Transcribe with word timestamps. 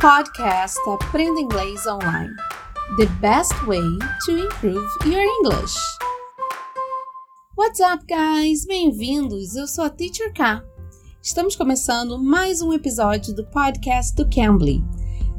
Podcast 0.00 0.78
Aprenda 0.88 1.38
Inglês 1.38 1.86
Online. 1.86 2.34
The 2.96 3.04
best 3.20 3.52
way 3.66 3.82
to 4.24 4.38
improve 4.38 4.88
your 5.04 5.20
English. 5.20 5.76
What's 7.54 7.80
up, 7.80 8.06
guys? 8.06 8.64
Bem-vindos! 8.64 9.56
Eu 9.56 9.66
sou 9.66 9.84
a 9.84 9.90
Teacher 9.90 10.32
K. 10.32 10.64
Estamos 11.22 11.54
começando 11.54 12.18
mais 12.18 12.62
um 12.62 12.72
episódio 12.72 13.34
do 13.34 13.44
podcast 13.50 14.16
do 14.16 14.26
Cambly. 14.30 14.82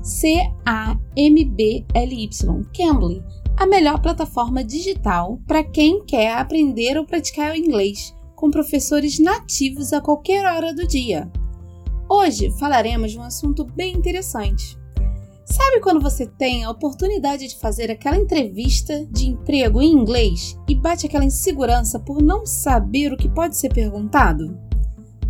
C-A-M-B-L-Y. 0.04 1.00
Cambly, 2.78 3.24
a 3.58 3.66
melhor 3.66 4.00
plataforma 4.00 4.64
digital 4.64 5.40
para 5.48 5.64
quem 5.64 6.06
quer 6.06 6.38
aprender 6.38 7.00
ou 7.00 7.06
praticar 7.08 7.54
o 7.54 7.58
inglês 7.58 8.16
com 8.36 8.52
professores 8.52 9.18
nativos 9.18 9.92
a 9.92 10.00
qualquer 10.00 10.46
hora 10.46 10.72
do 10.72 10.86
dia. 10.86 11.32
Hoje 12.14 12.52
falaremos 12.60 13.14
de 13.14 13.18
um 13.18 13.24
assunto 13.24 13.64
bem 13.64 13.96
interessante. 13.96 14.78
Sabe 15.46 15.80
quando 15.80 16.02
você 16.02 16.26
tem 16.26 16.66
a 16.66 16.70
oportunidade 16.70 17.48
de 17.48 17.58
fazer 17.58 17.90
aquela 17.90 18.18
entrevista 18.18 19.06
de 19.06 19.30
emprego 19.30 19.82
em 19.82 19.94
inglês 19.94 20.60
e 20.68 20.76
bate 20.76 21.05
aquela 21.05 21.24
insegurança 21.24 21.98
por 22.02 22.22
não 22.22 22.46
saber 22.46 23.14
o 23.14 23.18
que 23.18 23.30
pode 23.30 23.55
ser 23.55 23.74
perguntado? 23.74 24.60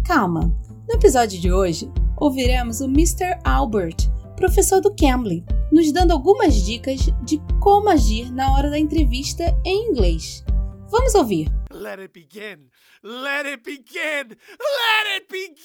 Calma! 0.04 0.52
No 0.90 0.96
episódio 0.96 1.40
de 1.40 1.54
hoje, 1.54 1.88
ouviremos 2.18 2.82
o 2.82 2.86
Mr. 2.86 3.40
Albert, 3.44 4.10
professor 4.36 4.82
do 4.82 4.92
Cambly, 4.96 5.46
nos 5.72 5.92
dando 5.92 6.14
algumas 6.14 6.56
dicas 6.56 7.02
de 7.24 7.40
como 7.60 7.90
agir 7.90 8.32
na 8.32 8.56
hora 8.56 8.72
da 8.72 8.80
entrevista 8.80 9.56
em 9.64 9.92
inglês. 9.92 10.44
Vamos 10.90 11.14
ouvir! 11.14 11.48
Let 11.74 12.00
it 12.00 12.14
begin. 12.14 12.70
Let 13.02 13.46
it 13.46 13.64
begin. 13.64 14.30
Let 14.30 15.08
it 15.16 15.30
begin. 15.30 15.56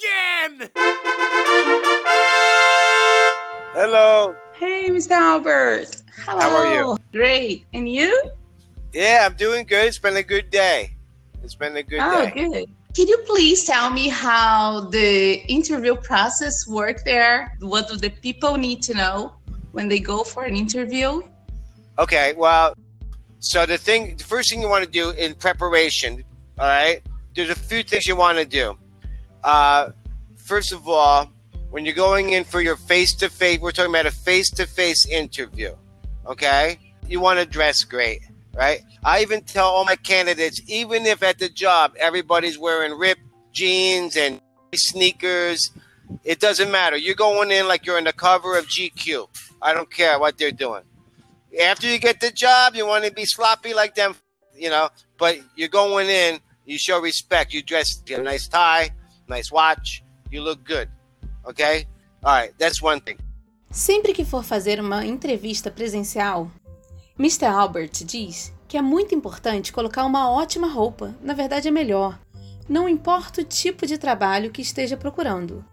Hello. 3.86 4.34
Hey, 4.58 4.90
Mr. 4.90 5.12
Albert. 5.12 6.02
Hello. 6.24 6.40
How 6.40 6.56
are 6.56 6.74
you? 6.74 6.98
Great. 7.12 7.66
And 7.72 7.88
you? 7.88 8.10
Yeah, 8.92 9.24
I'm 9.24 9.36
doing 9.36 9.64
good. 9.64 9.86
It's 9.86 10.00
been 10.00 10.16
a 10.16 10.24
good 10.24 10.50
day. 10.50 10.96
It's 11.44 11.54
been 11.54 11.76
a 11.76 11.84
good 11.84 12.00
oh, 12.02 12.24
day. 12.24 12.32
good. 12.34 12.66
Can 12.96 13.06
you 13.06 13.18
please 13.18 13.62
tell 13.62 13.90
me 13.90 14.08
how 14.08 14.80
the 14.90 15.34
interview 15.46 15.94
process 15.94 16.66
work 16.66 17.04
there? 17.04 17.56
What 17.60 17.86
do 17.88 17.96
the 17.96 18.10
people 18.10 18.56
need 18.56 18.82
to 18.82 18.94
know 18.94 19.34
when 19.70 19.86
they 19.86 20.00
go 20.00 20.24
for 20.24 20.42
an 20.42 20.56
interview? 20.56 21.22
Okay, 22.00 22.34
well, 22.36 22.74
so 23.38 23.66
the 23.66 23.78
thing, 23.78 24.16
the 24.16 24.24
first 24.24 24.50
thing 24.50 24.60
you 24.62 24.68
want 24.68 24.84
to 24.84 24.90
do 24.90 25.10
in 25.10 25.32
preparation, 25.36 26.24
all 26.58 26.66
right, 26.66 27.02
there's 27.36 27.50
a 27.50 27.54
few 27.54 27.84
things 27.84 28.08
you 28.08 28.16
want 28.16 28.36
to 28.36 28.44
do. 28.44 28.76
Uh, 29.44 29.90
first 30.34 30.72
of 30.72 30.88
all, 30.88 31.30
when 31.70 31.84
you're 31.84 31.94
going 31.94 32.30
in 32.30 32.44
for 32.44 32.60
your 32.60 32.76
face 32.76 33.14
to 33.16 33.28
face, 33.28 33.58
we're 33.58 33.72
talking 33.72 33.90
about 33.90 34.06
a 34.06 34.10
face 34.10 34.50
to 34.50 34.66
face 34.66 35.06
interview, 35.06 35.74
okay? 36.26 36.78
You 37.08 37.20
want 37.20 37.38
to 37.38 37.46
dress 37.46 37.84
great, 37.84 38.22
right? 38.54 38.82
I 39.04 39.22
even 39.22 39.42
tell 39.42 39.66
all 39.66 39.84
my 39.84 39.96
candidates, 39.96 40.60
even 40.66 41.06
if 41.06 41.22
at 41.22 41.38
the 41.38 41.48
job 41.48 41.94
everybody's 41.98 42.58
wearing 42.58 42.98
ripped 42.98 43.22
jeans 43.52 44.16
and 44.16 44.40
sneakers, 44.74 45.70
it 46.24 46.40
doesn't 46.40 46.70
matter. 46.70 46.96
You're 46.96 47.14
going 47.14 47.50
in 47.50 47.68
like 47.68 47.86
you're 47.86 47.98
in 47.98 48.04
the 48.04 48.12
cover 48.12 48.56
of 48.56 48.66
GQ. 48.66 49.28
I 49.62 49.72
don't 49.72 49.90
care 49.90 50.18
what 50.18 50.38
they're 50.38 50.52
doing. 50.52 50.82
After 51.60 51.88
you 51.88 51.98
get 51.98 52.20
the 52.20 52.30
job, 52.30 52.74
you 52.74 52.86
want 52.86 53.04
to 53.04 53.12
be 53.12 53.24
sloppy 53.24 53.74
like 53.74 53.94
them, 53.94 54.14
you 54.54 54.68
know, 54.68 54.90
but 55.18 55.38
you're 55.56 55.68
going 55.68 56.08
in, 56.08 56.40
you 56.64 56.78
show 56.78 57.00
respect. 57.00 57.52
You 57.54 57.62
dress, 57.62 58.02
a 58.08 58.18
nice 58.20 58.46
tie, 58.46 58.90
nice 59.28 59.50
watch, 59.50 60.02
you 60.30 60.42
look 60.42 60.64
good. 60.64 60.88
Okay? 61.46 61.86
All 62.22 62.34
right, 62.34 62.54
that's 62.58 62.82
one 62.82 63.00
thing. 63.00 63.16
Sempre 63.70 64.12
que 64.12 64.24
for 64.24 64.42
fazer 64.42 64.80
uma 64.80 65.04
entrevista 65.04 65.70
presencial, 65.70 66.50
Mr. 67.18 67.46
Albert 67.46 68.04
diz 68.04 68.52
que 68.68 68.76
é 68.76 68.82
muito 68.82 69.14
importante 69.14 69.72
colocar 69.72 70.04
uma 70.04 70.30
ótima 70.30 70.66
roupa, 70.66 71.14
na 71.22 71.34
verdade 71.34 71.68
é 71.68 71.70
melhor, 71.70 72.18
não 72.68 72.88
importa 72.88 73.40
o 73.40 73.44
tipo 73.44 73.86
de 73.86 73.96
trabalho 73.96 74.50
que 74.50 74.60
esteja 74.60 74.96
procurando. 74.96 75.64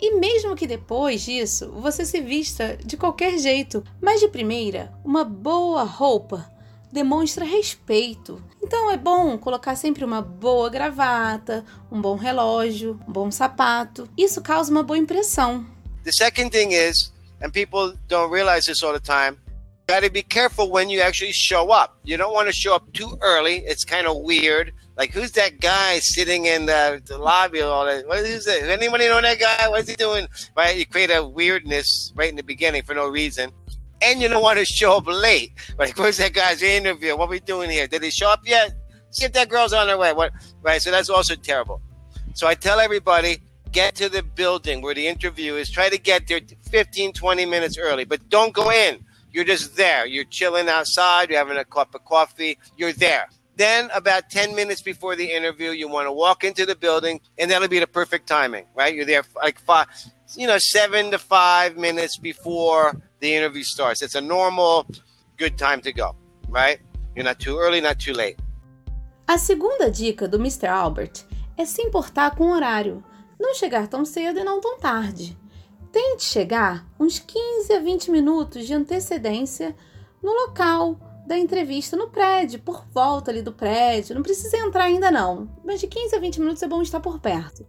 E 0.00 0.14
mesmo 0.14 0.56
que 0.56 0.66
depois 0.66 1.22
disso 1.22 1.70
você 1.72 2.04
se 2.04 2.20
vista 2.20 2.76
de 2.76 2.96
qualquer 2.96 3.38
jeito, 3.38 3.84
mas 4.00 4.20
de 4.20 4.28
primeira, 4.28 4.92
uma 5.04 5.24
boa 5.24 5.84
roupa 5.84 6.50
demonstra 6.92 7.44
respeito. 7.44 8.42
Então 8.62 8.90
é 8.90 8.96
bom 8.96 9.38
colocar 9.38 9.76
sempre 9.76 10.04
uma 10.04 10.20
boa 10.20 10.68
gravata, 10.68 11.64
um 11.90 12.00
bom 12.00 12.16
relógio, 12.16 12.98
um 13.08 13.12
bom 13.12 13.30
sapato. 13.30 14.08
Isso 14.16 14.40
causa 14.42 14.70
uma 14.70 14.82
boa 14.82 14.98
impressão. 14.98 15.66
The 16.04 16.12
second 16.12 16.50
thing 16.50 16.72
is, 16.72 17.12
and 17.42 17.50
people 17.50 17.96
don't 18.08 18.32
realize 18.32 18.66
this 18.66 18.82
all 18.82 18.92
the 18.92 19.00
time, 19.00 19.38
got 19.86 20.04
to 20.04 20.10
be 20.10 20.22
careful 20.22 20.70
when 20.70 20.88
you 20.88 21.02
actually 21.02 21.32
show 21.32 21.70
up. 21.72 21.98
You 22.04 22.16
don't 22.16 22.32
want 22.32 22.46
to 22.46 22.52
show 22.52 22.74
up 22.74 22.92
too 22.92 23.18
early. 23.20 23.64
It's 23.66 23.84
kind 23.84 24.06
of 24.06 24.18
weird. 24.18 24.72
Like, 24.96 25.12
who's 25.12 25.32
that 25.32 25.60
guy 25.60 25.98
sitting 25.98 26.44
in 26.46 26.66
the, 26.66 27.00
the 27.06 27.18
lobby? 27.18 27.60
All 27.62 27.86
that? 27.86 28.06
What 28.06 28.18
is 28.18 28.46
it? 28.46 28.64
Anybody 28.64 29.08
know 29.08 29.20
that 29.20 29.40
guy? 29.40 29.68
What's 29.68 29.88
he 29.88 29.96
doing? 29.96 30.28
Right? 30.56 30.76
You 30.76 30.86
create 30.86 31.10
a 31.10 31.24
weirdness 31.24 32.12
right 32.14 32.28
in 32.28 32.36
the 32.36 32.42
beginning 32.42 32.82
for 32.82 32.94
no 32.94 33.08
reason. 33.08 33.50
And 34.02 34.20
you 34.20 34.28
don't 34.28 34.42
want 34.42 34.58
to 34.58 34.64
show 34.64 34.96
up 34.96 35.06
late. 35.06 35.52
Like, 35.78 35.96
where's 35.98 36.16
that 36.18 36.32
guy's 36.32 36.62
interview? 36.62 37.16
What 37.16 37.28
we 37.28 37.40
doing 37.40 37.70
here? 37.70 37.86
Did 37.86 38.02
he 38.02 38.10
show 38.10 38.30
up 38.30 38.46
yet? 38.46 38.72
See 39.10 39.24
if 39.24 39.32
that 39.32 39.48
girl's 39.48 39.72
on 39.72 39.88
her 39.88 39.98
way. 39.98 40.12
What? 40.12 40.32
Right? 40.62 40.80
So 40.80 40.90
that's 40.90 41.10
also 41.10 41.34
terrible. 41.34 41.82
So 42.34 42.46
I 42.46 42.54
tell 42.54 42.80
everybody, 42.80 43.38
get 43.72 43.94
to 43.96 44.08
the 44.08 44.22
building 44.22 44.82
where 44.82 44.94
the 44.94 45.06
interview 45.06 45.54
is. 45.54 45.70
Try 45.70 45.88
to 45.88 45.98
get 45.98 46.28
there 46.28 46.40
15, 46.70 47.12
20 47.12 47.46
minutes 47.46 47.76
early, 47.78 48.04
but 48.04 48.28
don't 48.28 48.54
go 48.54 48.70
in. 48.70 49.04
You're 49.32 49.44
just 49.44 49.76
there. 49.76 50.06
You're 50.06 50.24
chilling 50.24 50.68
outside. 50.68 51.30
You're 51.30 51.38
having 51.38 51.56
a 51.56 51.64
cup 51.64 51.94
of 51.94 52.04
coffee. 52.04 52.58
You're 52.76 52.92
there. 52.92 53.28
Then, 53.56 53.90
about 53.94 54.30
10 54.30 54.54
minutes 54.54 54.80
before 54.80 55.16
the 55.16 55.30
interview, 55.30 55.70
you 55.70 55.86
want 55.86 56.06
to 56.06 56.12
walk 56.12 56.44
into 56.44 56.64
the 56.64 56.74
building, 56.74 57.20
and 57.36 57.50
that'll 57.50 57.68
be 57.68 57.78
the 57.78 57.86
perfect 57.86 58.26
timing, 58.26 58.64
right? 58.74 58.94
You're 58.94 59.04
there 59.04 59.22
like 59.36 59.60
five, 59.60 59.86
you 60.36 60.46
know, 60.46 60.58
seven 60.58 61.10
to 61.10 61.18
five 61.18 61.76
minutes 61.76 62.16
before 62.16 62.92
the 63.20 63.34
interview 63.34 63.62
starts. 63.62 64.02
It's 64.02 64.14
a 64.14 64.20
normal, 64.20 64.86
good 65.36 65.56
time 65.56 65.80
to 65.82 65.92
go, 65.92 66.14
right? 66.48 66.78
You're 67.14 67.24
not 67.24 67.38
too 67.40 67.58
early, 67.58 67.80
not 67.80 67.98
too 67.98 68.12
late. 68.12 68.36
A 69.26 69.38
segunda 69.38 69.90
dica 69.90 70.26
do 70.26 70.38
Mr. 70.38 70.66
Albert 70.66 71.24
é 71.56 71.64
se 71.64 71.82
importar 71.82 72.34
com 72.34 72.44
o 72.44 72.52
horário, 72.52 73.04
não 73.38 73.54
chegar 73.54 73.86
tão 73.86 74.04
cedo 74.04 74.40
e 74.40 74.44
não 74.44 74.60
tão 74.60 74.78
tarde. 74.78 75.38
Tente 75.92 76.24
chegar 76.24 76.86
uns 76.98 77.18
15 77.18 77.72
a 77.72 77.80
20 77.80 78.10
minutos 78.10 78.66
de 78.66 78.74
antecedência 78.74 79.74
no 80.22 80.32
local 80.32 80.98
da 81.26 81.38
entrevista, 81.38 81.96
no 81.96 82.08
prédio, 82.08 82.60
por 82.60 82.84
volta 82.92 83.30
ali 83.30 83.42
do 83.42 83.52
prédio. 83.52 84.14
Não 84.14 84.22
precisa 84.22 84.56
entrar 84.56 84.84
ainda 84.84 85.10
não, 85.10 85.48
mas 85.64 85.80
de 85.80 85.86
15 85.86 86.16
a 86.16 86.18
20 86.18 86.40
minutos 86.40 86.62
é 86.62 86.68
bom 86.68 86.82
estar 86.82 87.00
por 87.00 87.20
perto. 87.20 87.66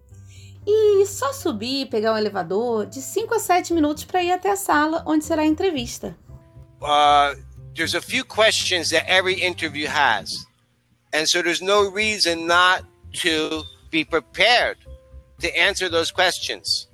E 0.66 1.06
só 1.06 1.34
subir, 1.34 1.88
pegar 1.88 2.14
o 2.14 2.18
elevador, 2.18 2.86
de 2.86 3.02
5 3.02 3.34
a 3.34 3.40
7 3.40 3.74
minutos 3.74 4.04
para 4.04 4.24
ir 4.24 4.32
até 4.32 4.52
a 4.52 4.56
sala 4.56 5.04
onde 5.08 5.26
será 5.26 5.42
a 5.42 5.46
entrevista. 5.46 6.16
Uh, 6.82 7.36
there's 7.76 7.96
a 7.96 8.02
few 8.02 8.24
questions 8.24 8.90
that 8.90 9.06
every 9.08 9.42
interview 9.42 9.88
has. 9.88 10.30
And 11.14 11.26
so 11.28 11.42
there's 11.42 11.62
no 11.62 11.90
reason 11.90 12.46
not 12.46 12.86
to 13.22 13.64
be 13.92 14.06
prepared 14.06 14.78
to 15.42 15.48
answer 15.60 15.90
those 15.90 16.12
questions. 16.12 16.90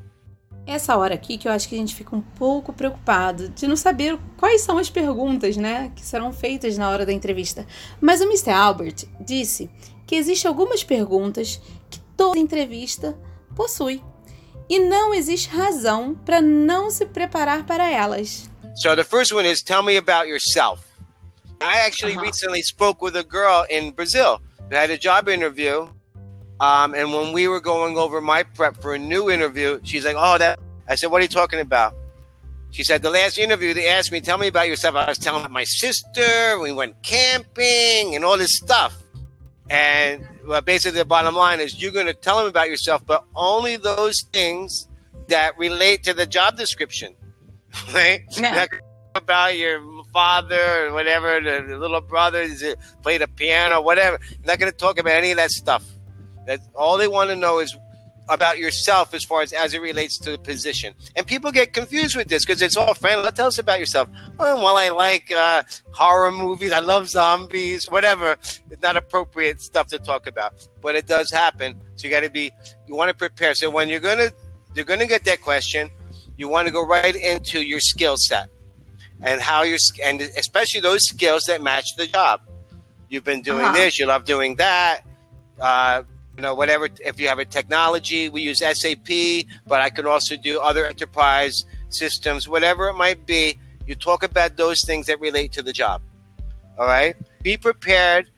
Essa 0.66 0.98
hora 0.98 1.16
aqui 1.16 1.38
que 1.38 1.48
eu 1.48 1.52
acho 1.52 1.70
que 1.70 1.76
a 1.76 1.78
gente 1.78 1.96
fica 1.96 2.14
um 2.14 2.22
pouco 2.22 2.74
preocupado 2.74 3.48
de 3.50 3.68
não 3.68 3.78
saber 3.78 4.20
quais 4.36 4.62
são 4.62 4.78
as 4.78 4.90
perguntas, 4.90 5.56
né, 5.56 5.92
que 5.96 6.02
serão 6.02 6.34
feitas 6.34 6.78
na 6.78 6.90
hora 6.90 7.06
da 7.06 7.14
entrevista. 7.14 7.66
Mas 8.02 8.20
o 8.20 8.26
Mr. 8.26 8.52
Albert 8.52 9.06
disse 9.22 9.70
que 10.06 10.16
existem 10.16 10.50
algumas 10.50 10.84
perguntas 10.84 11.62
que 11.90 12.00
toda 12.18 12.38
entrevista 12.38 13.18
possui 13.58 14.02
e 14.70 14.80
não 14.80 15.14
existe 15.14 15.50
razão 15.50 16.14
para 16.26 16.40
não 16.42 16.90
se 16.92 17.06
preparar 17.06 17.66
para 17.66 17.90
elas. 17.90 18.50
So 18.76 18.96
the 18.96 19.04
first 19.04 19.34
one 19.34 19.46
is 19.50 19.62
tell 19.64 19.82
me 19.82 19.98
about 19.98 20.28
yourself. 20.30 20.82
I 21.60 21.80
actually 21.88 22.14
Uh-huh. 22.16 22.26
recently 22.28 22.62
spoke 22.62 23.02
with 23.04 23.16
a 23.18 23.24
girl 23.24 23.66
in 23.70 23.92
Brazil 23.92 24.40
who 24.70 24.76
had 24.76 24.92
a 24.92 24.98
job 24.98 25.28
interview. 25.28 25.88
Um, 26.60 26.94
and 26.96 27.12
when 27.14 27.34
we 27.34 27.48
were 27.48 27.62
going 27.62 27.98
over 27.98 28.22
my 28.22 28.44
prep 28.44 28.82
for 28.82 28.94
a 28.94 29.00
new 29.00 29.30
interview, 29.32 29.80
she's 29.84 30.06
like, 30.06 30.16
Oh, 30.18 30.38
that 30.38 30.60
I 30.88 30.96
said, 30.96 31.10
What 31.12 31.20
are 31.20 31.24
you 31.24 31.30
talking 31.30 31.60
about? 31.60 31.94
She 32.72 32.84
said, 32.84 33.02
The 33.02 33.10
last 33.10 33.38
interview, 33.40 33.74
they 33.74 33.88
asked 33.88 34.12
me, 34.12 34.22
Tell 34.22 34.38
me 34.38 34.48
about 34.48 34.68
yourself. 34.68 34.96
I 34.96 35.08
was 35.10 35.18
telling 35.18 35.42
about 35.42 35.52
my 35.52 35.64
sister, 35.66 36.60
we 36.62 36.72
went 36.72 37.02
camping 37.04 38.16
and 38.16 38.24
all 38.26 38.38
this 38.38 38.58
stuff. 38.58 38.94
And 39.70 40.28
well, 40.46 40.62
basically, 40.62 41.00
the 41.00 41.06
bottom 41.06 41.36
line 41.36 41.60
is 41.60 41.82
you're 41.82 41.92
going 41.92 42.06
to 42.06 42.14
tell 42.14 42.38
them 42.38 42.48
about 42.48 42.70
yourself, 42.70 43.06
but 43.06 43.26
only 43.36 43.76
those 43.76 44.22
things 44.32 44.88
that 45.28 45.58
relate 45.58 46.04
to 46.04 46.14
the 46.14 46.26
job 46.26 46.58
description. 46.58 47.16
Right? 47.94 48.24
Yeah. 48.32 48.66
About 49.16 49.58
your 49.58 49.82
father 50.14 50.88
or 50.88 50.94
whatever, 50.94 51.42
the, 51.42 51.66
the 51.68 51.78
little 51.78 52.02
brother 52.02 52.42
is 52.42 52.62
it, 52.62 52.78
played 53.02 53.24
a 53.24 53.28
piano, 53.28 53.82
whatever. 53.82 54.20
You're 54.30 54.46
not 54.46 54.60
going 54.60 54.72
to 54.72 54.78
talk 54.78 55.00
about 55.00 55.14
any 55.14 55.32
of 55.32 55.38
that 55.38 55.50
stuff. 55.50 55.84
That 56.46 56.60
all 56.76 57.00
they 57.00 57.08
want 57.08 57.32
to 57.32 57.36
know 57.36 57.58
is 57.58 57.76
about 58.30 58.58
yourself 58.58 59.14
as 59.14 59.24
far 59.24 59.42
as 59.42 59.54
as 59.54 59.74
it 59.74 59.82
relates 59.82 60.18
to 60.20 60.32
the 60.32 60.38
position. 60.38 60.94
And 61.16 61.26
people 61.26 61.52
get 61.52 61.74
confused 61.74 62.16
with 62.16 62.28
this 62.28 62.46
because 62.46 62.62
it's 62.62 62.76
all 62.76 62.94
friendly. 62.94 63.32
Tell 63.32 63.48
us 63.48 63.58
about 63.60 63.80
yourself. 63.80 64.10
Well, 64.38 64.66
I 64.78 64.90
like 64.90 65.32
uh, 65.32 65.64
horror 65.92 66.32
movies. 66.32 66.72
I 66.72 66.80
love 66.80 67.08
zombies. 67.10 67.90
Whatever. 67.90 68.38
It's 68.70 68.82
not 68.82 68.98
appropriate 68.98 69.62
stuff 69.62 69.88
to 69.88 70.00
talk 70.00 70.28
about, 70.28 70.54
but 70.82 70.96
it 70.96 71.08
does 71.08 71.32
happen. 71.32 71.80
So 71.96 72.08
you 72.08 72.12
got 72.14 72.22
to 72.22 72.30
be. 72.30 72.52
You 72.88 72.96
want 72.96 73.10
to 73.10 73.16
prepare. 73.16 73.54
So 73.56 73.70
when 73.70 73.88
you're 73.90 74.00
gonna, 74.00 74.32
you're 74.76 74.86
gonna 74.86 75.08
get 75.08 75.24
that 75.26 75.42
question. 75.42 75.90
You 76.38 76.48
want 76.50 76.68
to 76.68 76.72
go 76.74 76.86
right 76.86 77.16
into 77.16 77.62
your 77.64 77.80
skill 77.80 78.16
set 78.18 78.50
and 79.22 79.42
how 79.42 79.64
you're, 79.64 79.80
and 80.04 80.22
especially 80.22 80.82
those 80.82 81.04
skills 81.08 81.44
that 81.46 81.62
match 81.64 81.96
the 81.96 82.06
job. 82.08 82.42
You've 83.10 83.24
been 83.24 83.42
doing 83.42 83.64
Uh-huh. 83.66 83.74
this. 83.74 83.98
You 83.98 84.06
love 84.06 84.26
doing 84.26 84.56
that. 84.58 85.02
Uh, 85.60 86.04
you 86.38 86.44
know, 86.44 86.54
whatever. 86.54 86.88
If 87.04 87.20
you 87.20 87.28
have 87.28 87.40
a 87.40 87.46
technology, 87.46 88.30
we 88.30 88.42
use 88.42 88.60
SAP, 88.60 89.10
but 89.66 89.82
I 89.82 89.90
can 89.90 90.06
also 90.06 90.38
do 90.38 90.60
other 90.60 90.86
enterprise 90.86 91.66
systems, 91.90 92.48
whatever 92.48 92.88
it 92.90 92.94
might 92.94 93.26
be. 93.26 93.60
You 93.88 93.96
talk 93.96 94.24
about 94.24 94.56
those 94.56 94.84
things 94.86 95.08
that 95.08 95.20
relate 95.20 95.52
to 95.54 95.64
the 95.64 95.74
job. 95.74 96.02
All 96.78 96.86
right. 96.86 97.16
Be 97.42 97.58
prepared 97.58 98.30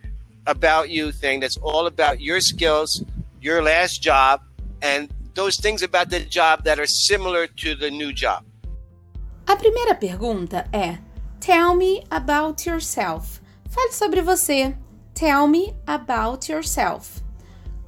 about 0.48 0.90
you 0.90 1.12
thing 1.12 1.42
that's 1.42 1.58
all 1.58 1.88
about 1.88 2.22
your 2.22 2.40
skills, 2.40 3.04
your 3.42 3.62
last 3.62 4.02
job, 4.02 4.42
and 4.82 5.10
those 5.34 5.58
things 5.58 5.84
about 5.84 6.10
the 6.10 6.22
job 6.22 6.64
that 6.64 6.80
are 6.80 6.88
similar 6.88 7.48
to 7.48 7.76
the 7.76 7.92
new 7.92 8.14
job. 8.14 8.46
A 9.46 9.56
primeira 9.58 9.96
pergunta 9.96 10.68
é: 10.72 11.00
Tell 11.42 11.76
me 11.76 12.04
about 12.10 12.66
yourself. 12.66 13.42
Fale 13.70 13.92
sobre 13.92 14.22
você. 14.22 14.78
Tell 15.14 15.48
me 15.48 15.76
about 15.86 16.48
yourself. 16.48 17.22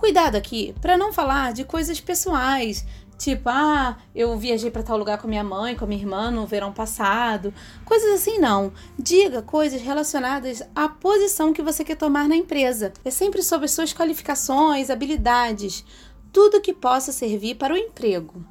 Cuidado 0.01 0.35
aqui 0.35 0.73
para 0.81 0.97
não 0.97 1.13
falar 1.13 1.53
de 1.53 1.63
coisas 1.63 2.01
pessoais, 2.01 2.83
tipo, 3.19 3.47
ah, 3.47 3.95
eu 4.15 4.35
viajei 4.35 4.71
para 4.71 4.81
tal 4.81 4.97
lugar 4.97 5.19
com 5.19 5.27
minha 5.27 5.43
mãe, 5.43 5.75
com 5.75 5.85
minha 5.85 6.01
irmã 6.01 6.31
no 6.31 6.47
verão 6.47 6.73
passado. 6.73 7.53
Coisas 7.85 8.13
assim 8.13 8.39
não. 8.39 8.73
Diga 8.97 9.43
coisas 9.43 9.79
relacionadas 9.79 10.63
à 10.75 10.89
posição 10.89 11.53
que 11.53 11.61
você 11.61 11.83
quer 11.83 11.97
tomar 11.97 12.27
na 12.27 12.35
empresa. 12.35 12.91
É 13.05 13.11
sempre 13.11 13.43
sobre 13.43 13.67
suas 13.67 13.93
qualificações, 13.93 14.89
habilidades, 14.89 15.85
tudo 16.33 16.61
que 16.61 16.73
possa 16.73 17.11
servir 17.11 17.53
para 17.53 17.75
o 17.75 17.77
emprego. 17.77 18.43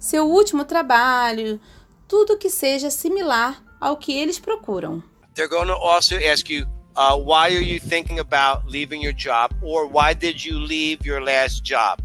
Seu 0.00 0.28
último 0.28 0.64
trabalho, 0.64 1.60
tudo 2.08 2.36
que 2.36 2.50
seja 2.50 2.90
similar 2.90 3.62
ao 3.80 3.96
que 3.96 4.12
eles 4.12 4.40
procuram. 4.40 5.04
They're 5.36 5.48
going 5.48 5.68
to 5.68 5.74
also 5.74 6.16
ask 6.16 6.50
you, 6.50 6.66
uh, 6.96 7.16
why 7.16 7.48
are 7.48 7.60
you 7.60 7.78
thinking 7.78 8.18
about 8.18 8.66
leaving 8.68 9.02
your 9.02 9.12
job, 9.12 9.54
or 9.62 9.86
why 9.86 10.14
did 10.14 10.42
you 10.42 10.58
leave 10.58 11.04
your 11.04 11.22
last 11.22 11.62
job? 11.62 12.00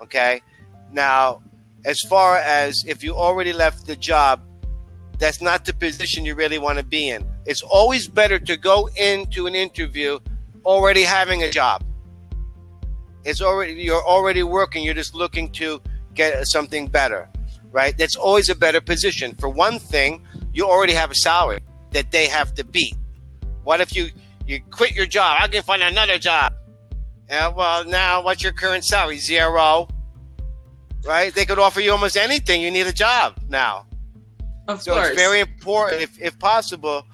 Okay. 0.00 0.40
Now, 0.92 1.42
as 1.84 2.00
far 2.02 2.38
as 2.38 2.84
if 2.86 3.02
you 3.02 3.14
already 3.14 3.52
left 3.52 3.86
the 3.86 3.96
job, 3.96 4.42
that's 5.18 5.40
not 5.40 5.64
the 5.64 5.72
position 5.72 6.24
you 6.24 6.34
really 6.34 6.58
want 6.58 6.78
to 6.78 6.84
be 6.84 7.08
in. 7.08 7.26
It's 7.46 7.62
always 7.62 8.06
better 8.06 8.38
to 8.38 8.56
go 8.56 8.88
into 8.96 9.46
an 9.46 9.54
interview 9.54 10.18
already 10.64 11.02
having 11.02 11.42
a 11.42 11.50
job. 11.50 11.82
It's 13.24 13.40
already 13.40 13.74
you're 13.74 14.04
already 14.04 14.42
working. 14.42 14.84
You're 14.84 14.94
just 14.94 15.14
looking 15.14 15.50
to 15.52 15.80
get 16.14 16.46
something 16.46 16.86
better, 16.86 17.28
right? 17.72 17.96
That's 17.96 18.14
always 18.14 18.48
a 18.50 18.54
better 18.54 18.80
position. 18.80 19.34
For 19.34 19.48
one 19.48 19.78
thing, 19.78 20.22
you 20.52 20.64
already 20.66 20.92
have 20.92 21.10
a 21.10 21.14
salary 21.14 21.60
that 21.90 22.12
they 22.12 22.26
have 22.26 22.54
to 22.54 22.64
beat. 22.64 22.96
What 23.66 23.80
if 23.80 23.96
you 23.96 24.10
you 24.46 24.60
quit 24.70 24.94
your 24.94 25.06
job? 25.06 25.38
I 25.40 25.48
can 25.48 25.60
find 25.64 25.82
another 25.82 26.18
job. 26.18 26.54
Yeah, 27.28 27.48
well, 27.48 27.84
now 27.84 28.22
what's 28.22 28.40
your 28.40 28.52
current 28.52 28.84
salary? 28.84 29.18
Zero. 29.18 29.88
Right? 31.04 31.34
They 31.34 31.44
could 31.44 31.58
offer 31.58 31.80
you 31.80 31.90
almost 31.90 32.16
anything. 32.16 32.62
You 32.62 32.70
need 32.70 32.86
a 32.86 32.92
job 32.92 33.34
now. 33.48 33.86
Of 34.68 34.82
So 34.82 34.94
course. 34.94 35.08
it's 35.08 35.20
very 35.20 35.40
important, 35.40 36.00
if, 36.00 36.22
if 36.22 36.38
possible, 36.38 37.08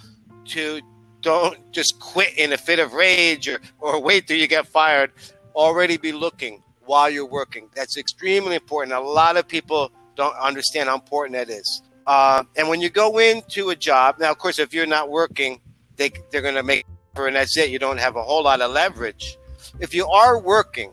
to 0.48 0.82
don't 1.22 1.72
just 1.72 1.98
quit 2.00 2.36
in 2.36 2.52
a 2.52 2.58
fit 2.58 2.78
of 2.78 2.92
rage 2.92 3.48
or, 3.48 3.58
or 3.80 3.98
wait 3.98 4.26
till 4.26 4.36
you 4.36 4.46
get 4.46 4.66
fired. 4.66 5.10
Already 5.54 5.96
be 5.96 6.12
looking 6.12 6.62
while 6.84 7.08
you're 7.08 7.24
working. 7.40 7.70
That's 7.74 7.96
extremely 7.96 8.56
important. 8.56 8.92
A 8.92 9.00
lot 9.00 9.38
of 9.38 9.48
people 9.48 9.90
don't 10.16 10.36
understand 10.36 10.90
how 10.90 10.96
important 10.96 11.32
that 11.34 11.48
is. 11.48 11.80
Uh, 12.06 12.44
and 12.56 12.68
when 12.68 12.82
you 12.82 12.90
go 12.90 13.16
into 13.16 13.70
a 13.70 13.76
job, 13.76 14.16
now, 14.18 14.30
of 14.30 14.36
course, 14.36 14.58
if 14.58 14.74
you're 14.74 14.84
not 14.84 15.08
working, 15.08 15.58
they, 15.96 16.12
they're 16.30 16.42
going 16.42 16.54
to 16.54 16.62
make 16.62 16.86
and 17.16 17.36
that's 17.36 17.56
it. 17.56 17.70
You 17.70 17.78
don't 17.78 17.98
have 17.98 18.16
a 18.16 18.22
whole 18.22 18.44
lot 18.44 18.60
of 18.60 18.70
leverage. 18.70 19.36
If 19.80 19.94
you 19.94 20.06
are 20.06 20.38
working, 20.38 20.92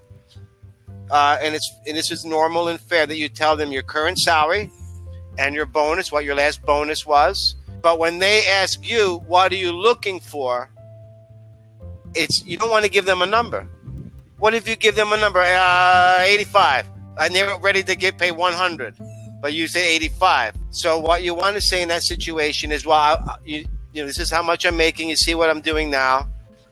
uh, 1.09 1.37
and 1.41 1.55
it's 1.55 1.73
and 1.87 1.95
this 1.95 2.11
is 2.11 2.25
normal 2.25 2.67
and 2.67 2.79
fair 2.79 3.07
that 3.07 3.17
you 3.17 3.29
tell 3.29 3.55
them 3.55 3.71
your 3.71 3.83
current 3.83 4.19
salary, 4.19 4.69
and 5.37 5.55
your 5.55 5.65
bonus, 5.65 6.11
what 6.11 6.25
your 6.25 6.35
last 6.35 6.61
bonus 6.63 7.05
was. 7.05 7.55
But 7.81 7.97
when 7.97 8.19
they 8.19 8.45
ask 8.45 8.87
you, 8.87 9.23
what 9.25 9.51
are 9.53 9.55
you 9.55 9.71
looking 9.71 10.19
for? 10.19 10.69
It's 12.13 12.45
you 12.45 12.57
don't 12.57 12.69
want 12.69 12.85
to 12.85 12.91
give 12.91 13.05
them 13.05 13.21
a 13.21 13.25
number. 13.25 13.67
What 14.37 14.53
if 14.53 14.67
you 14.67 14.75
give 14.75 14.95
them 14.95 15.11
a 15.11 15.17
number, 15.17 15.39
uh, 15.41 16.19
85, 16.21 16.87
and 17.19 17.35
they're 17.35 17.57
ready 17.59 17.83
to 17.83 17.95
get 17.95 18.17
paid 18.17 18.31
100, 18.31 18.95
but 19.41 19.53
you 19.53 19.67
say 19.67 19.95
85. 19.95 20.55
So 20.71 20.97
what 20.97 21.23
you 21.23 21.33
want 21.33 21.55
to 21.55 21.61
say 21.61 21.81
in 21.81 21.89
that 21.89 22.03
situation 22.03 22.71
is, 22.71 22.85
well, 22.85 23.37
you, 23.43 23.65
you 23.94 24.01
know, 24.01 24.07
this 24.07 24.19
is 24.19 24.30
how 24.31 24.44
much 24.44 24.65
I'm 24.65 24.77
making. 24.77 25.09
You 25.09 25.15
see 25.15 25.36
what 25.36 25.50
I'm 25.50 25.62
doing 25.62 25.89
now. 25.89 26.27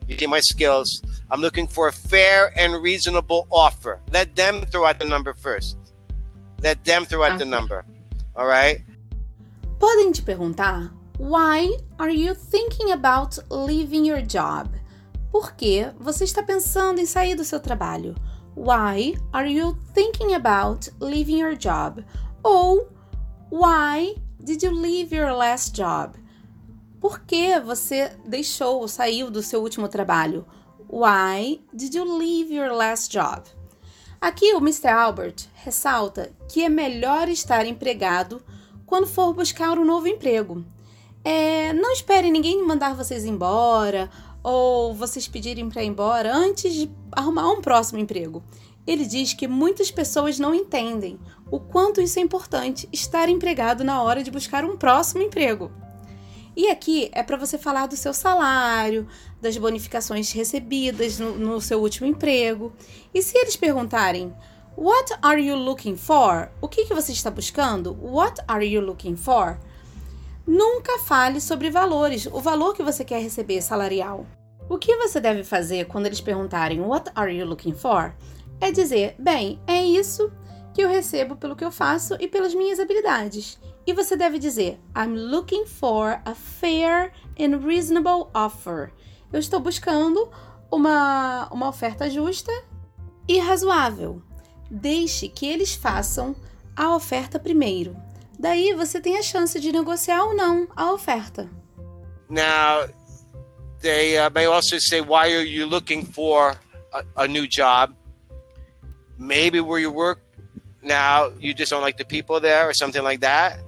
You 0.07 0.17
see 0.17 0.27
my 0.27 0.39
skills. 0.39 1.01
I'm 1.29 1.41
looking 1.41 1.67
for 1.67 1.87
a 1.87 1.91
fair 1.91 2.51
and 2.57 2.81
reasonable 2.81 3.47
offer. 3.51 3.99
Let 4.11 4.35
them 4.35 4.61
throw 4.71 4.85
out 4.85 4.99
the 4.99 5.05
number 5.05 5.33
first. 5.33 5.77
Let 6.61 6.83
them 6.85 7.05
throw 7.05 7.23
out 7.23 7.37
the 7.37 7.43
Okay. 7.45 7.49
number. 7.51 7.85
All 8.35 8.47
right. 8.47 8.81
Podem 9.79 10.11
te 10.13 10.21
perguntar: 10.21 10.91
Why 11.17 11.77
are 11.99 12.09
you 12.13 12.33
thinking 12.33 12.91
about 12.91 13.37
leaving 13.49 14.05
your 14.05 14.21
job? 14.21 14.69
Por 15.31 15.51
que 15.55 15.91
você 15.99 16.23
está 16.23 16.41
pensando 16.41 16.99
em 16.99 17.05
sair 17.05 17.35
do 17.35 17.43
seu 17.43 17.59
trabalho? 17.59 18.15
Why 18.55 19.15
are 19.33 19.45
you 19.47 19.77
thinking 19.93 20.33
about 20.33 20.89
leaving 20.99 21.37
your 21.37 21.55
job? 21.55 22.03
Ou 22.43 22.87
Why 23.49 24.15
did 24.43 24.61
you 24.63 24.71
leave 24.71 25.13
your 25.13 25.31
last 25.33 25.73
job? 25.75 26.15
Por 26.99 27.19
que 27.21 27.59
você 27.59 28.11
deixou 28.25 28.81
ou 28.81 28.87
saiu 28.87 29.29
do 29.29 29.43
seu 29.43 29.61
último 29.61 29.87
trabalho? 29.87 30.45
Why 30.89 31.61
did 31.71 31.93
you 31.93 32.17
leave 32.17 32.53
your 32.53 32.71
last 32.71 33.11
job? 33.11 33.43
Aqui 34.19 34.53
o 34.53 34.57
Mr. 34.57 34.87
Albert 34.87 35.47
ressalta 35.53 36.31
que 36.49 36.63
é 36.63 36.69
melhor 36.69 37.29
estar 37.29 37.67
empregado 37.67 38.41
quando 38.85 39.05
for 39.05 39.31
buscar 39.31 39.77
um 39.77 39.85
novo 39.85 40.07
emprego. 40.07 40.65
É, 41.23 41.71
não 41.73 41.91
espere 41.91 42.31
ninguém 42.31 42.65
mandar 42.65 42.95
vocês 42.95 43.25
embora 43.25 44.09
ou 44.41 44.93
vocês 44.95 45.27
pedirem 45.27 45.69
para 45.69 45.83
ir 45.83 45.87
embora 45.87 46.33
antes 46.33 46.73
de 46.73 46.89
arrumar 47.11 47.51
um 47.51 47.61
próximo 47.61 47.99
emprego. 47.99 48.43
Ele 48.87 49.05
diz 49.05 49.33
que 49.33 49.47
muitas 49.47 49.91
pessoas 49.91 50.39
não 50.39 50.55
entendem 50.55 51.19
o 51.51 51.59
quanto 51.59 52.01
isso 52.01 52.17
é 52.17 52.21
importante 52.21 52.89
estar 52.91 53.29
empregado 53.29 53.83
na 53.83 54.01
hora 54.01 54.23
de 54.23 54.31
buscar 54.31 54.65
um 54.65 54.77
próximo 54.77 55.21
emprego. 55.21 55.69
E 56.57 56.71
aqui 56.71 57.11
é 57.13 57.21
para 57.21 57.37
você 57.37 57.55
falar 57.55 57.85
do 57.85 57.95
seu 57.95 58.15
salário, 58.15 59.07
das 59.39 59.55
bonificações 59.55 60.31
recebidas 60.31 61.19
no, 61.19 61.37
no 61.37 61.61
seu 61.61 61.79
último 61.79 62.07
emprego. 62.07 62.73
E 63.13 63.21
se 63.21 63.37
eles 63.37 63.55
perguntarem 63.55 64.35
What 64.75 65.13
are 65.21 65.39
you 65.39 65.55
looking 65.55 65.95
for? 65.95 66.49
O 66.59 66.67
que, 66.67 66.85
que 66.85 66.95
você 66.95 67.11
está 67.11 67.29
buscando? 67.29 67.95
What 68.01 68.41
are 68.47 68.65
you 68.65 68.81
looking 68.81 69.15
for? 69.15 69.59
Nunca 70.47 70.97
fale 70.99 71.39
sobre 71.39 71.69
valores, 71.69 72.25
o 72.25 72.39
valor 72.39 72.73
que 72.73 72.81
você 72.81 73.05
quer 73.05 73.21
receber 73.21 73.61
salarial. 73.61 74.25
O 74.67 74.79
que 74.79 74.97
você 74.97 75.19
deve 75.19 75.43
fazer 75.43 75.85
quando 75.85 76.07
eles 76.07 76.21
perguntarem 76.21 76.81
What 76.81 77.11
are 77.13 77.31
you 77.31 77.45
looking 77.45 77.75
for? 77.75 78.15
É 78.59 78.71
dizer, 78.71 79.13
bem, 79.19 79.59
é 79.67 79.83
isso 79.83 80.31
que 80.73 80.81
eu 80.81 80.89
recebo 80.89 81.35
pelo 81.35 81.55
que 81.55 81.63
eu 81.63 81.71
faço 81.71 82.17
e 82.19 82.27
pelas 82.27 82.55
minhas 82.55 82.79
habilidades. 82.79 83.59
E 83.87 83.93
você 83.93 84.17
deve 84.17 84.37
dizer, 84.37 84.77
I'm 84.93 85.15
looking 85.15 85.65
for 85.65 86.19
a 86.25 86.35
fair 86.35 87.13
and 87.39 87.65
reasonable 87.65 88.29
offer. 88.33 88.91
Eu 89.31 89.39
estou 89.39 89.61
buscando 89.61 90.29
uma, 90.69 91.47
uma 91.53 91.69
oferta 91.69 92.09
justa 92.09 92.51
e 93.29 93.39
razoável. 93.39 94.21
Deixe 94.69 95.29
que 95.29 95.47
eles 95.47 95.73
façam 95.73 96.35
a 96.75 96.93
oferta 96.93 97.39
primeiro. 97.39 97.95
Daí 98.37 98.73
você 98.73 98.99
tem 98.99 99.17
a 99.17 99.23
chance 99.23 99.57
de 99.57 99.71
negociar 99.71 100.21
ou 100.21 100.35
não 100.35 100.67
a 100.75 100.91
oferta. 100.91 101.49
Now, 102.29 102.89
they 103.79 104.17
uh, 104.19 104.29
may 104.29 104.47
also 104.47 104.79
say, 104.79 104.99
why 104.99 105.33
are 105.33 105.47
you 105.47 105.65
looking 105.65 106.03
for 106.03 106.59
a, 106.93 107.23
a 107.23 107.27
new 107.27 107.47
job? 107.47 107.95
Maybe 109.17 109.61
where 109.61 109.79
you 109.79 109.93
work 109.93 110.19
now, 110.83 111.31
you 111.39 111.53
just 111.53 111.71
don't 111.71 111.81
like 111.81 111.97
the 111.97 112.05
people 112.05 112.41
there 112.41 112.67
or 112.67 112.73
something 112.73 113.01
like 113.01 113.21
that. 113.21 113.59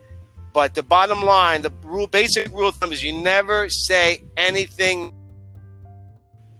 But 0.53 0.73
the 0.73 0.83
bottom 0.83 1.21
line, 1.23 1.61
the 1.61 1.71
rule, 1.83 2.07
basic 2.07 2.49
rule 2.49 2.69
of 2.69 2.75
thumb 2.75 2.91
is 2.91 3.03
you 3.03 3.13
never 3.13 3.69
say 3.69 4.23
anything, 4.35 5.13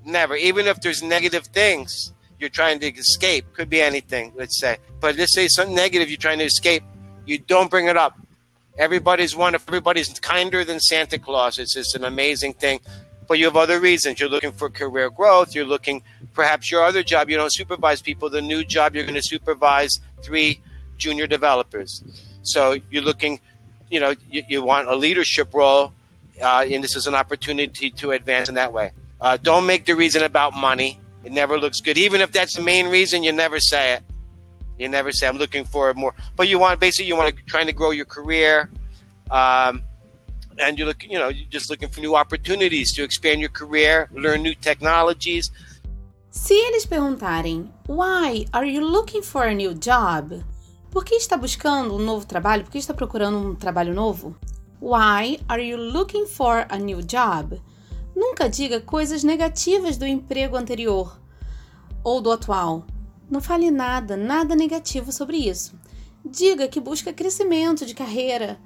never, 0.05 0.35
even 0.35 0.67
if 0.67 0.81
there's 0.81 1.01
negative 1.01 1.45
things. 1.47 2.13
you're 2.39 2.49
trying 2.49 2.79
to 2.79 2.87
escape. 2.87 3.45
Could 3.53 3.69
be 3.69 3.81
anything, 3.81 4.31
let's 4.35 4.59
say. 4.59 4.77
But 4.99 5.17
let's 5.17 5.33
say 5.33 5.47
something 5.47 5.75
negative 5.75 6.09
you're 6.09 6.17
trying 6.17 6.39
to 6.39 6.45
escape. 6.45 6.83
You 7.25 7.37
don't 7.37 7.69
bring 7.69 7.87
it 7.87 7.97
up. 7.97 8.17
Everybody's 8.77 9.35
one. 9.35 9.55
Everybody's 9.55 10.17
kinder 10.19 10.63
than 10.63 10.79
Santa 10.79 11.19
Claus. 11.19 11.59
It's 11.59 11.73
just 11.73 11.95
an 11.95 12.05
amazing 12.05 12.53
thing. 12.53 12.79
But 13.27 13.37
you 13.37 13.45
have 13.45 13.57
other 13.57 13.79
reasons. 13.79 14.19
You're 14.19 14.29
looking 14.29 14.53
for 14.53 14.69
career 14.69 15.09
growth. 15.09 15.53
You're 15.53 15.65
looking, 15.65 16.01
perhaps 16.33 16.71
your 16.71 16.83
other 16.83 17.03
job, 17.03 17.29
you 17.29 17.37
don't 17.37 17.53
supervise 17.53 18.01
people. 18.01 18.29
The 18.29 18.41
new 18.41 18.63
job, 18.63 18.95
you're 18.95 19.03
going 19.03 19.15
to 19.15 19.21
supervise 19.21 19.99
three 20.23 20.61
junior 20.97 21.27
developers. 21.27 22.03
So 22.41 22.77
you're 22.89 23.03
looking, 23.03 23.39
you 23.89 23.99
know, 23.99 24.13
you, 24.29 24.43
you 24.47 24.63
want 24.63 24.87
a 24.87 24.95
leadership 24.95 25.53
role, 25.53 25.93
uh, 26.41 26.65
and 26.69 26.83
this 26.83 26.95
is 26.95 27.07
an 27.07 27.15
opportunity 27.15 27.89
to 27.91 28.11
advance 28.11 28.49
in 28.49 28.55
that 28.55 28.71
way. 28.71 28.91
Uh, 29.19 29.37
don't 29.37 29.65
make 29.65 29.85
the 29.85 29.95
reason 29.95 30.23
about 30.23 30.53
money. 30.53 30.99
It 31.23 31.31
never 31.31 31.59
looks 31.59 31.81
good. 31.81 31.97
Even 31.97 32.21
if 32.21 32.31
that's 32.31 32.55
the 32.55 32.61
main 32.61 32.87
reason, 32.87 33.23
you 33.23 33.31
never 33.31 33.59
say 33.59 33.93
it. 33.93 34.03
You 34.77 34.87
never 34.87 35.11
say, 35.11 35.27
I'm 35.27 35.37
looking 35.37 35.65
for 35.65 35.93
more. 35.93 36.13
But 36.37 36.47
you 36.47 36.57
want, 36.57 36.79
basically, 36.79 37.07
you 37.07 37.17
want 37.17 37.35
to 37.35 37.43
trying 37.43 37.67
to 37.67 37.73
grow 37.73 37.91
your 37.91 38.05
career. 38.05 38.69
Um, 39.29 39.83
and 40.57 40.77
you're 40.77 40.87
looking, 40.87 41.11
you 41.11 41.19
know, 41.19 41.27
you're 41.27 41.47
just 41.49 41.69
looking 41.69 41.89
for 41.89 41.99
new 41.99 42.15
opportunities 42.15 42.93
to 42.93 43.03
expand 43.03 43.41
your 43.41 43.49
career, 43.49 44.09
learn 44.13 44.41
new 44.41 44.55
technologies. 44.55 45.51
Se 46.31 46.53
eles 46.53 46.85
perguntarem, 46.85 47.69
why 47.87 48.45
are 48.53 48.65
you 48.65 48.85
looking 48.85 49.21
for 49.21 49.45
a 49.45 49.53
new 49.53 49.73
job? 49.73 50.43
Por 50.91 51.05
que 51.05 51.13
está 51.13 51.37
buscando 51.37 51.95
um 51.95 51.99
novo 51.99 52.25
trabalho? 52.25 52.63
Por 52.63 52.71
que 52.71 52.79
está 52.79 52.95
procurando 52.95 53.37
um 53.37 53.53
trabalho 53.53 53.93
novo? 53.93 54.35
Why 54.81 55.39
are 55.47 55.63
you 55.63 55.77
looking 55.77 56.25
for 56.25 56.65
a 56.67 56.77
new 56.77 57.03
job? 57.03 57.61
Nunca 58.15 58.49
diga 58.49 58.81
coisas 58.81 59.23
negativas 59.23 59.97
do 59.97 60.07
emprego 60.07 60.57
anterior 60.57 61.21
ou 62.03 62.19
do 62.19 62.31
atual. 62.31 62.87
Não 63.29 63.39
fale 63.39 63.69
nada, 63.69 64.17
nada 64.17 64.55
negativo 64.55 65.11
sobre 65.11 65.37
isso. 65.37 65.79
Diga 66.25 66.67
que 66.67 66.79
busca 66.79 67.13
crescimento 67.13 67.85
de 67.85 67.93
carreira, 67.93 68.59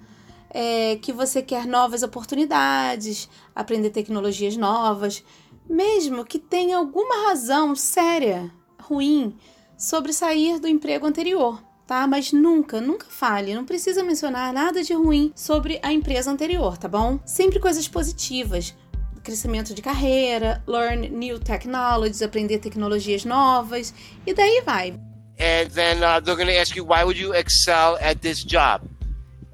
é, 0.49 0.95
que 0.95 1.11
você 1.11 1.41
quer 1.41 1.67
novas 1.67 2.03
oportunidades, 2.03 3.29
aprender 3.53 3.89
tecnologias 3.89 4.55
novas, 4.55 5.21
mesmo 5.69 6.23
que 6.23 6.39
tenha 6.39 6.77
alguma 6.77 7.27
razão 7.27 7.75
séria, 7.75 8.49
ruim, 8.81 9.35
sobre 9.77 10.13
sair 10.13 10.57
do 10.59 10.69
emprego 10.69 11.05
anterior, 11.05 11.61
tá? 11.85 12.07
Mas 12.07 12.31
nunca, 12.31 12.79
nunca 12.81 13.05
fale, 13.09 13.53
não 13.53 13.65
precisa 13.65 14.03
mencionar 14.03 14.53
nada 14.53 14.83
de 14.83 14.93
ruim 14.93 15.31
sobre 15.35 15.79
a 15.83 15.91
empresa 15.91 16.31
anterior, 16.31 16.77
tá 16.77 16.87
bom? 16.87 17.19
Sempre 17.25 17.59
coisas 17.59 17.87
positivas. 17.87 18.75
Crescimento 19.23 19.73
de 19.73 19.81
carreira, 19.81 20.61
learn 20.67 21.07
new 21.07 21.39
technologies, 21.39 22.21
aprender 22.21 22.59
tecnologias 22.59 23.23
novas, 23.23 23.93
e 24.27 24.33
daí 24.33 24.61
vai. 24.65 24.99
And 25.39 25.69
then 25.73 26.03
uh, 26.03 26.19
they're 26.19 26.35
going 26.35 26.47
to 26.47 26.59
ask 26.59 26.75
you, 26.75 26.83
why 26.83 27.05
would 27.05 27.17
you 27.17 27.33
excel 27.33 27.97
at 28.01 28.21
this 28.21 28.43
job? 28.43 28.81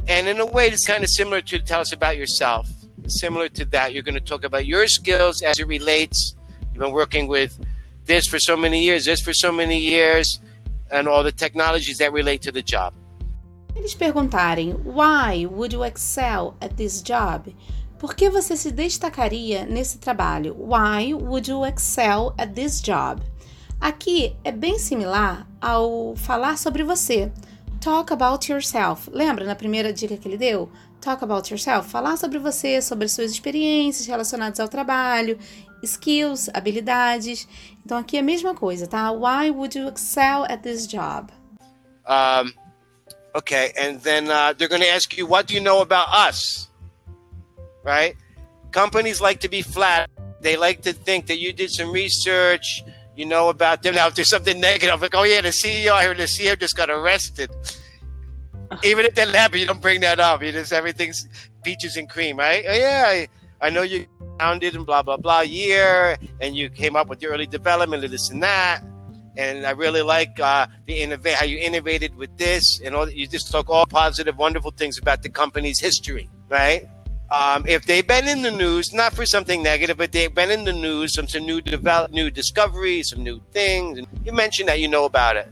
And 0.07 0.27
in 0.27 0.39
a 0.39 0.45
way, 0.45 0.69
it's 0.69 0.87
kind 0.87 1.03
of 1.03 1.09
similar 1.11 1.41
to 1.43 1.59
tell 1.59 1.81
us 1.81 1.93
about 1.93 2.17
yourself. 2.17 2.67
Similar 3.07 3.49
to 3.49 3.65
that, 3.65 3.93
you're 3.93 4.03
going 4.03 4.15
to 4.15 4.25
talk 4.25 4.43
about 4.43 4.65
your 4.65 4.87
skills 4.87 5.43
as 5.43 5.59
it 5.59 5.67
relates. 5.67 6.35
You've 6.73 6.81
been 6.81 6.91
working 6.91 7.27
with 7.27 7.59
this 8.05 8.25
for 8.27 8.39
so 8.39 8.57
many 8.57 8.83
years, 8.83 9.05
this 9.05 9.21
for 9.21 9.33
so 9.33 9.51
many 9.51 9.79
years, 9.79 10.39
and 10.91 11.07
all 11.07 11.23
the 11.23 11.31
technologies 11.31 11.97
that 11.99 12.11
relate 12.11 12.41
to 12.41 12.51
the 12.51 12.61
job. 12.63 12.93
Eles 13.75 13.95
perguntarem, 13.95 14.75
why 14.83 15.45
would 15.45 15.73
you 15.73 15.83
excel 15.83 16.55
at 16.59 16.75
this 16.75 17.01
job? 17.01 17.53
Por 17.99 18.15
que 18.15 18.29
você 18.29 18.55
se 18.55 18.71
destacaria 18.71 19.65
nesse 19.65 19.99
trabalho? 19.99 20.55
Why 20.55 21.13
would 21.13 21.49
you 21.49 21.65
excel 21.65 22.33
at 22.37 22.53
this 22.53 22.81
job? 22.81 23.21
Aqui 23.79 24.35
é 24.43 24.51
bem 24.51 24.77
similar 24.79 25.47
ao 25.61 26.15
falar 26.15 26.57
sobre 26.57 26.83
você. 26.83 27.31
Talk 27.81 28.11
about 28.11 28.49
yourself. 28.49 29.09
Lembra 29.09 29.45
na 29.45 29.55
primeira 29.55 29.93
dica 29.93 30.17
que 30.17 30.27
ele 30.27 30.37
deu? 30.37 30.69
Talk 30.99 31.23
about 31.23 31.49
yourself. 31.49 31.89
Falar 31.89 32.17
sobre 32.17 32.37
você, 32.37 32.81
sobre 32.81 33.07
suas 33.07 33.31
experiências 33.31 34.05
relacionadas 34.05 34.59
ao 34.59 34.67
trabalho, 34.67 35.39
skills, 35.81 36.49
habilidades. 36.53 37.47
Então 37.85 37.97
aqui 37.97 38.17
é 38.17 38.19
a 38.19 38.23
mesma 38.23 38.53
coisa, 38.53 38.85
tá? 38.85 39.11
Why 39.11 39.49
would 39.49 39.77
you 39.77 39.87
excel 39.87 40.43
at 40.43 40.61
this 40.61 40.85
job? 40.85 41.31
Um, 42.05 42.51
okay, 43.33 43.71
and 43.77 43.99
then 44.01 44.29
uh, 44.29 44.53
they're 44.57 44.67
going 44.67 44.81
to 44.81 44.89
ask 44.89 45.17
you, 45.17 45.25
what 45.25 45.47
do 45.47 45.53
you 45.53 45.61
know 45.61 45.79
about 45.79 46.09
us? 46.13 46.69
Right? 47.85 48.17
Companies 48.71 49.21
like 49.21 49.39
to 49.39 49.49
be 49.49 49.61
flat. 49.61 50.09
They 50.41 50.57
like 50.57 50.81
to 50.81 50.91
think 50.91 51.27
that 51.27 51.37
you 51.37 51.53
did 51.53 51.71
some 51.71 51.91
research, 51.93 52.83
you 53.19 53.25
know 53.25 53.49
about 53.49 53.83
them. 53.83 53.95
Now, 53.95 54.07
if 54.07 54.15
there's 54.15 54.29
something 54.29 54.61
negative, 54.61 55.01
like, 55.01 55.13
oh 55.13 55.23
yeah, 55.23 55.41
the 55.41 55.49
CEO, 55.49 55.91
I 55.91 56.05
heard 56.05 56.17
the 56.17 56.23
CEO 56.23 56.57
just 56.57 56.77
got 56.77 56.89
arrested. 56.89 57.51
Even 58.81 59.05
if 59.05 59.15
that 59.15 59.27
happened, 59.27 59.59
you 59.59 59.67
don't 59.67 59.81
bring 59.81 59.99
that 60.01 60.21
up. 60.21 60.41
You 60.41 60.53
just 60.53 60.71
everything's 60.71 61.27
peaches 61.63 61.97
and 61.97 62.09
cream, 62.09 62.37
right? 62.37 62.63
Oh 62.65 62.73
yeah, 62.73 63.03
I, 63.07 63.27
I 63.59 63.69
know 63.71 63.81
you 63.81 64.05
founded 64.39 64.75
and 64.75 64.85
blah 64.85 65.03
blah 65.03 65.17
blah 65.17 65.41
year, 65.41 66.17
and 66.39 66.55
you 66.55 66.69
came 66.69 66.95
up 66.95 67.09
with 67.09 67.21
your 67.21 67.33
early 67.33 67.47
development 67.47 68.05
of 68.05 68.11
this 68.11 68.29
and 68.29 68.41
that. 68.41 68.81
And 69.35 69.65
I 69.65 69.71
really 69.71 70.01
like 70.01 70.39
uh, 70.39 70.67
the 70.85 71.01
innovate 71.01 71.33
how 71.33 71.45
you 71.45 71.57
innovated 71.57 72.15
with 72.15 72.37
this, 72.37 72.79
and 72.79 72.95
all. 72.95 73.09
You 73.09 73.27
just 73.27 73.51
talk 73.51 73.69
all 73.69 73.85
positive, 73.85 74.37
wonderful 74.37 74.71
things 74.71 74.97
about 74.97 75.23
the 75.23 75.29
company's 75.29 75.79
history, 75.79 76.29
right? 76.47 76.87
Um, 77.31 77.63
if 77.67 77.85
they've 77.85 78.05
been 78.05 78.27
in 78.27 78.41
the 78.41 78.49
news, 78.51 78.91
not 78.91 79.13
for 79.13 79.25
something 79.25 79.61
negative, 79.61 79.97
but 79.97 80.11
they've 80.11 80.33
been 80.33 80.49
in 80.49 80.63
the 80.63 80.73
news, 80.73 81.13
some, 81.13 81.27
some 81.27 81.45
new 81.45 81.61
develop, 81.61 82.11
new 82.11 82.31
discoveries, 82.31 83.09
some 83.11 83.23
new 83.23 83.39
things, 83.51 83.99
and 83.99 84.07
you 84.25 84.31
mentioned 84.31 84.67
that 84.69 84.79
you 84.79 84.87
know 84.87 85.05
about 85.05 85.35
it, 85.35 85.47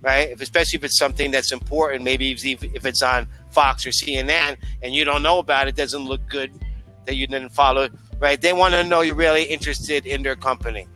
right? 0.00 0.30
If, 0.30 0.40
especially 0.40 0.76
if 0.76 0.84
it's 0.84 0.96
something 0.96 1.32
that's 1.32 1.50
important, 1.50 2.04
maybe 2.04 2.30
if, 2.30 2.44
if 2.62 2.86
it's 2.86 3.02
on 3.02 3.26
Fox 3.50 3.84
or 3.84 3.90
CNN 3.90 4.58
and 4.82 4.94
you 4.94 5.04
don't 5.04 5.22
know 5.24 5.40
about 5.40 5.66
it, 5.66 5.74
doesn't 5.74 6.04
look 6.04 6.20
good 6.28 6.52
that 7.06 7.16
you 7.16 7.26
didn't 7.26 7.50
follow, 7.50 7.88
right? 8.20 8.40
They 8.40 8.52
want 8.52 8.74
to 8.74 8.84
know 8.84 9.00
you're 9.00 9.16
really 9.16 9.42
interested 9.42 10.06
in 10.06 10.22
their 10.22 10.36
company. 10.36 10.86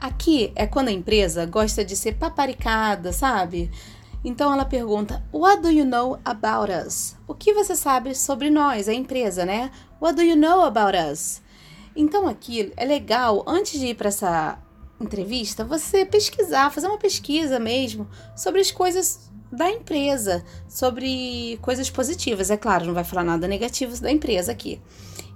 Aqui 0.00 0.52
é 0.54 0.64
quando 0.64 0.88
a 0.88 0.92
empresa 0.92 1.44
gosta 1.44 1.84
de 1.84 1.96
ser 1.96 2.14
paparicada, 2.14 3.12
sabe? 3.12 3.68
Então 4.24 4.52
ela 4.52 4.64
pergunta: 4.64 5.22
What 5.32 5.62
do 5.62 5.70
you 5.70 5.84
know 5.84 6.18
about 6.24 6.70
us? 6.70 7.16
O 7.26 7.34
que 7.34 7.52
você 7.52 7.74
sabe 7.76 8.14
sobre 8.14 8.50
nós, 8.50 8.88
a 8.88 8.94
empresa, 8.94 9.44
né? 9.44 9.70
What 10.00 10.16
do 10.16 10.22
you 10.22 10.36
know 10.36 10.64
about 10.64 10.96
us? 10.96 11.40
Então 11.94 12.28
aqui 12.28 12.72
é 12.76 12.84
legal, 12.84 13.44
antes 13.46 13.78
de 13.78 13.88
ir 13.88 13.94
para 13.94 14.08
essa 14.08 14.58
entrevista, 15.00 15.64
você 15.64 16.04
pesquisar, 16.04 16.70
fazer 16.70 16.88
uma 16.88 16.98
pesquisa 16.98 17.58
mesmo 17.58 18.08
sobre 18.36 18.60
as 18.60 18.70
coisas 18.70 19.30
da 19.50 19.70
empresa, 19.70 20.44
sobre 20.68 21.58
coisas 21.62 21.88
positivas, 21.88 22.50
é 22.50 22.56
claro, 22.56 22.84
não 22.84 22.94
vai 22.94 23.04
falar 23.04 23.24
nada 23.24 23.48
negativo 23.48 23.98
da 24.00 24.10
empresa 24.10 24.52
aqui. 24.52 24.80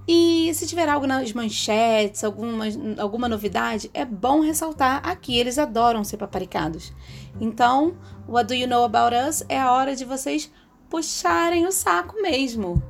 E 0.07 0.53
se 0.55 0.67
tiver 0.67 0.89
algo 0.89 1.07
nas 1.07 1.33
manchetes, 1.33 2.25
alguma, 2.25 2.65
alguma 2.99 3.29
novidade, 3.29 3.89
é 3.95 4.05
bom 4.05 4.41
ressaltar 4.41 5.01
aqui. 5.05 5.39
Eles 5.39 5.59
adoram 5.59 6.03
ser 6.03 6.17
paparicados. 6.17 6.93
Então, 7.41 7.97
What 8.27 8.49
Do 8.49 8.55
You 8.55 8.67
Know 8.67 8.85
About 8.85 9.15
Us 9.15 9.45
é 9.49 9.61
a 9.61 9.73
hora 9.73 9.97
de 9.97 10.05
vocês 10.05 10.51
puxarem 10.91 11.67
o 11.67 11.73
saco 11.73 12.21
mesmo. 12.21 12.83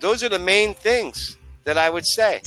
Those 0.00 0.24
are 0.24 0.30
the 0.30 0.42
main 0.42 0.74
things 0.74 1.38
that 1.64 1.78
I 1.78 1.90
would 1.90 2.06
say. 2.06 2.42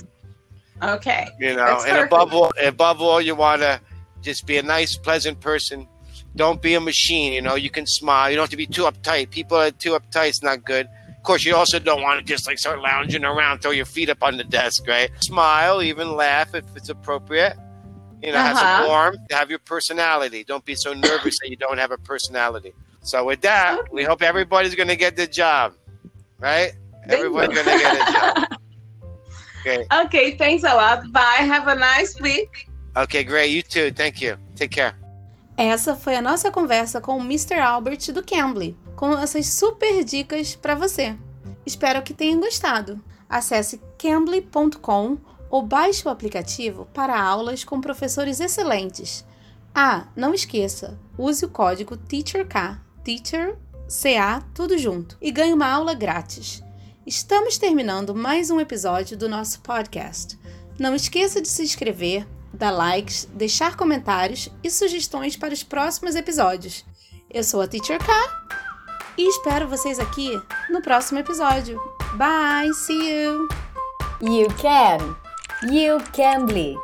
Okay. 0.81 1.27
You 1.39 1.55
know, 1.55 1.83
and 1.85 1.97
above 1.99 2.33
all, 2.33 2.51
above 2.63 3.01
all, 3.01 3.21
you 3.21 3.35
want 3.35 3.61
to 3.61 3.79
just 4.21 4.45
be 4.45 4.57
a 4.57 4.63
nice, 4.63 4.97
pleasant 4.97 5.39
person. 5.39 5.87
Don't 6.35 6.61
be 6.61 6.75
a 6.75 6.79
machine. 6.79 7.33
You 7.33 7.41
know, 7.41 7.55
you 7.55 7.69
can 7.69 7.85
smile. 7.85 8.29
You 8.29 8.37
don't 8.37 8.43
have 8.43 8.49
to 8.51 8.57
be 8.57 8.65
too 8.65 8.83
uptight. 8.83 9.29
People 9.29 9.57
are 9.57 9.71
too 9.71 9.91
uptight. 9.91 10.29
It's 10.29 10.41
not 10.41 10.63
good. 10.63 10.87
Of 11.17 11.23
course, 11.23 11.45
you 11.45 11.55
also 11.55 11.77
don't 11.77 12.01
want 12.01 12.19
to 12.19 12.25
just 12.25 12.47
like 12.47 12.57
start 12.57 12.79
lounging 12.79 13.25
around, 13.25 13.59
throw 13.59 13.71
your 13.71 13.85
feet 13.85 14.09
up 14.09 14.23
on 14.23 14.37
the 14.37 14.43
desk, 14.43 14.87
right? 14.87 15.11
Smile, 15.21 15.83
even 15.83 16.15
laugh 16.15 16.55
if 16.55 16.65
it's 16.75 16.89
appropriate. 16.89 17.55
You 18.21 18.31
know, 18.31 18.37
uh-huh. 18.37 18.47
have 18.47 18.57
some 18.57 18.87
warmth, 18.87 19.19
have 19.31 19.49
your 19.49 19.59
personality. 19.59 20.43
Don't 20.43 20.63
be 20.63 20.75
so 20.75 20.93
nervous 20.93 21.39
that 21.39 21.49
you 21.49 21.55
don't 21.55 21.77
have 21.77 21.91
a 21.91 21.97
personality. 21.97 22.73
So 23.01 23.25
with 23.25 23.41
that, 23.41 23.79
okay. 23.79 23.89
we 23.91 24.03
hope 24.03 24.21
everybody's 24.21 24.75
going 24.75 24.89
to 24.89 24.95
get 24.95 25.15
the 25.15 25.25
job, 25.25 25.73
right? 26.39 26.73
Everybody's 27.09 27.55
going 27.55 27.65
to 27.65 27.83
get 27.83 28.09
a 28.09 28.11
job. 28.11 28.47
Okay. 29.61 29.85
Okay. 30.05 30.37
Thanks 30.37 30.63
a 30.63 30.73
lot. 30.73 31.11
Bye. 31.11 31.45
Have 31.45 31.67
a 31.67 31.75
nice 31.75 32.19
week. 32.19 32.67
Okay, 32.97 33.23
great. 33.23 33.51
You 33.51 33.61
too. 33.61 33.91
Thank 33.91 34.19
you. 34.19 34.35
Take 34.55 34.71
care. 34.71 34.95
Essa 35.55 35.95
foi 35.95 36.15
a 36.15 36.21
nossa 36.21 36.49
conversa 36.49 36.99
com 36.99 37.17
o 37.17 37.21
Mr. 37.21 37.59
Albert 37.59 38.11
do 38.11 38.23
Cambly, 38.23 38.75
com 38.95 39.15
essas 39.15 39.45
super 39.45 40.03
dicas 40.03 40.55
para 40.55 40.73
você. 40.73 41.15
Espero 41.65 42.01
que 42.01 42.13
tenham 42.13 42.39
gostado. 42.39 42.99
Acesse 43.29 43.79
cambly.com 43.97 45.17
ou 45.51 45.61
baixe 45.61 46.07
o 46.07 46.09
aplicativo 46.09 46.87
para 46.93 47.21
aulas 47.21 47.65
com 47.65 47.81
professores 47.81 48.39
excelentes. 48.39 49.25
Ah, 49.75 50.07
não 50.15 50.33
esqueça, 50.33 50.97
use 51.17 51.43
o 51.43 51.49
código 51.49 51.97
TEACHERK, 51.97 52.79
Teacher 53.03 53.57
CA, 53.87 54.41
tudo 54.53 54.77
junto, 54.77 55.17
e 55.21 55.29
ganhe 55.31 55.53
uma 55.53 55.67
aula 55.67 55.93
grátis. 55.93 56.63
Estamos 57.05 57.57
terminando 57.57 58.15
mais 58.15 58.49
um 58.49 58.59
episódio 58.61 59.17
do 59.17 59.27
nosso 59.27 59.59
podcast. 59.59 60.39
Não 60.79 60.95
esqueça 60.95 61.41
de 61.41 61.49
se 61.49 61.63
inscrever, 61.63 62.25
dar 62.53 62.71
likes, 62.71 63.27
deixar 63.33 63.75
comentários 63.75 64.49
e 64.63 64.71
sugestões 64.71 65.35
para 65.35 65.53
os 65.53 65.63
próximos 65.63 66.15
episódios. 66.15 66.85
Eu 67.29 67.43
sou 67.43 67.59
a 67.59 67.67
Teacher 67.67 67.99
K 67.99 68.13
e 69.17 69.27
espero 69.27 69.67
vocês 69.67 69.99
aqui 69.99 70.31
no 70.69 70.81
próximo 70.81 71.19
episódio. 71.19 71.77
Bye, 72.15 72.73
see 72.73 73.25
you! 73.25 73.49
You 74.21 74.47
can! 74.61 75.20
You 75.63 75.99
can 76.11 76.47
be! 76.47 76.75